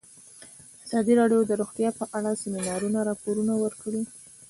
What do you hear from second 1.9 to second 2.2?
په